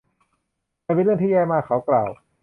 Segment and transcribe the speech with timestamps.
[0.85, 2.09] มันเป็นเรื่องที่แย่มาก เขากล่าว